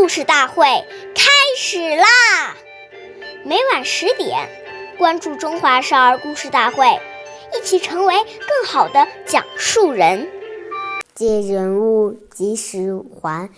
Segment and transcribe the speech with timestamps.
[0.00, 0.64] 故事大会
[1.14, 2.56] 开始啦！
[3.44, 4.48] 每晚十点，
[4.96, 6.86] 关注《中华少儿故事大会》，
[7.54, 10.26] 一起成为更好的讲述人。
[11.14, 13.50] 借人物，及时还；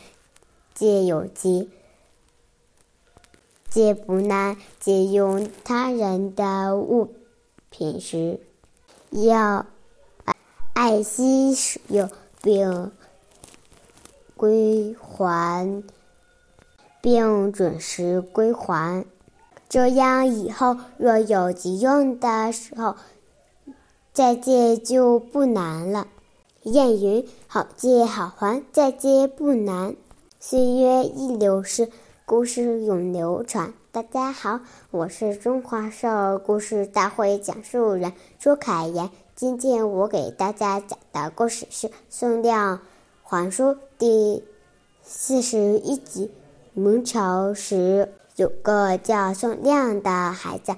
[0.74, 1.70] 借有机，
[3.70, 4.56] 借不难。
[4.80, 7.14] 借用他人的物
[7.70, 8.40] 品时，
[9.12, 9.64] 要
[10.74, 12.10] 爱惜使用，
[12.42, 12.90] 并
[14.36, 15.84] 归还。
[17.02, 19.04] 并准时归还，
[19.68, 22.94] 这样以后若有急用的时候，
[24.12, 26.06] 再借就不难了。
[26.62, 29.96] 谚语：好借好还，再借不难。
[30.38, 31.90] 岁月易流逝，
[32.24, 33.74] 故事永流传。
[33.90, 34.60] 大家好，
[34.92, 39.10] 我是中华少儿故事大会讲述人朱凯言。
[39.34, 42.80] 今天我给大家讲的故事是《宋亮
[43.24, 43.64] 还书》
[43.98, 44.44] 第
[45.02, 46.30] 四十一集。
[46.74, 50.74] 明朝时，有个叫宋亮的孩子，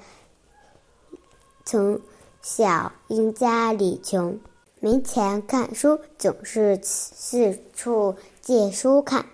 [1.65, 2.01] 从
[2.43, 4.41] 小因家里穷，
[4.81, 9.27] 没钱看书，总是四处借书看。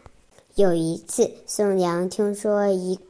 [0.55, 3.01] 有一次，宋亮听说一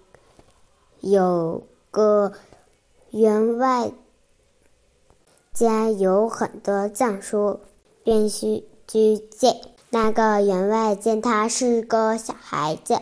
[1.00, 2.32] 有个
[3.10, 3.90] 员外
[5.52, 7.58] 家有很多藏书，
[8.04, 9.60] 便去借。
[9.92, 13.00] 那个员外见他是个小孩子。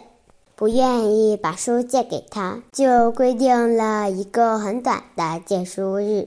[0.58, 6.26] 不愿意把书借给他，就规定了一个很短的借书日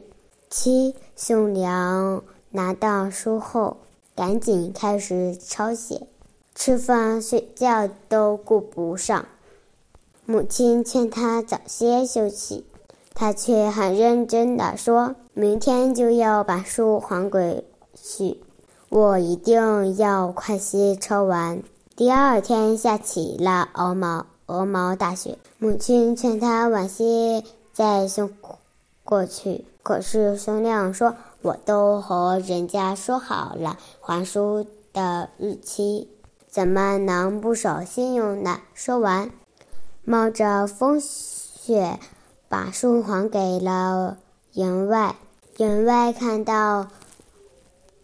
[0.49, 0.95] 期。
[1.17, 3.75] 宋良拿到书后，
[4.15, 6.07] 赶紧开始抄写，
[6.55, 9.25] 吃饭睡觉都顾不上。
[10.25, 12.63] 母亲劝他早些休息，
[13.13, 18.39] 他却很认真地说：“明天就要把书还回去，
[18.87, 21.61] 我一定要快些抄完。”
[22.01, 28.31] 第二天下起了鹅毛鹅毛大雪，母亲劝他晚些再送
[29.03, 29.65] 过去。
[29.83, 36.09] 可是宋亮说：“我都和人家说好了还书的日期，
[36.49, 39.29] 怎么能不守信用呢？”说完，
[40.03, 41.99] 冒着风雪
[42.49, 44.17] 把书还给了
[44.55, 45.15] 员外。
[45.57, 46.87] 员外看到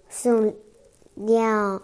[0.07, 0.53] 宋
[1.15, 1.81] 亮。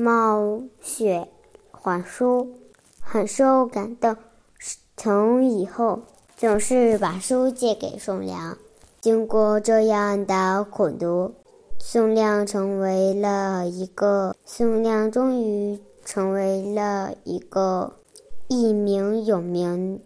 [0.00, 1.26] 冒雪
[1.72, 2.54] 还书，
[3.00, 4.16] 很受感动。
[4.96, 6.02] 从以后
[6.36, 8.56] 总是把书借给宋良。
[9.00, 11.34] 经过这样的苦读，
[11.80, 17.94] 宋亮成为了一个宋亮终于成为了一个
[18.46, 20.00] 一名有名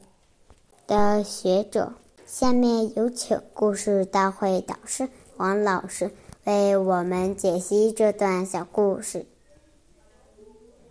[0.87, 1.93] 的学者。
[2.25, 6.11] 下面有请故事大会导师王老师
[6.45, 9.27] 为我们解析这段小故事。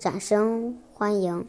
[0.02, 1.46] 掌声欢迎！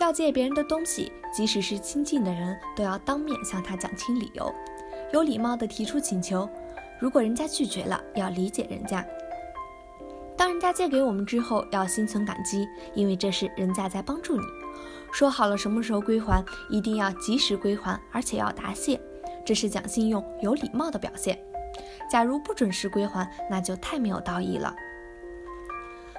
[0.00, 4.52] 要借别人的东西，即使是亲近的人，都要当面向他讲清理由，
[5.12, 6.50] 有礼貌的提出请求。
[6.98, 9.06] 如果人家拒绝了，要理解人家。
[10.36, 12.66] 当人家借给我们之后，要心存感激，
[12.96, 14.42] 因为这是人家在帮助你。
[15.12, 19.00] 说好了什么时候归还，一定要及时归还，而且要答谢，
[19.46, 21.38] 这是讲信用、有礼貌的表现。
[22.08, 24.74] 假如不准时归还，那就太没有道义了。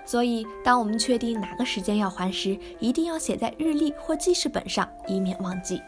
[0.05, 5.81] 所以，当我们确定哪个时间要还时，一定要写在日历或记事本上，以免忘记。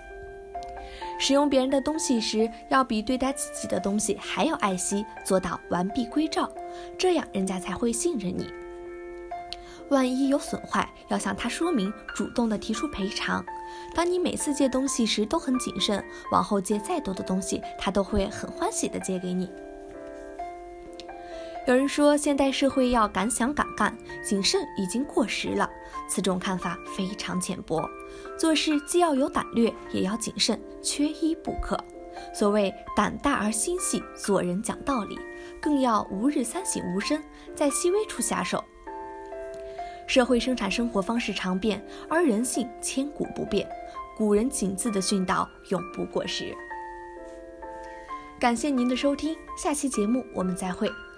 [1.19, 6.49] 使用别人的东西时，要比对待自己的东西还要爱惜，做到完璧归赵，
[6.97, 8.47] 这样人家才会信任你。
[9.89, 13.45] 万一有损坏，要向他说明，主动的提出赔偿。
[13.95, 19.49] 当你每次借东西时都很谨慎，往后借再多的东西，他都会很欢喜的借给你。
[21.67, 25.69] 有人说，现代社会要敢想敢干，谨慎已经过时了。
[26.07, 27.85] 此种看法非常浅薄。
[28.39, 31.77] 做事既要有胆略，也要谨慎，缺一不可。
[32.33, 35.19] 所谓胆大而心细，做人讲道理，
[35.61, 37.21] 更要吾日三省吾身，
[37.53, 38.63] 在细微处下手。
[40.07, 43.67] 社会生产生活方式常变，而人性千古不变。
[44.15, 46.55] 古人谨字的训导永不过时。
[48.39, 50.89] 感谢您的收听，下期节目我们再会。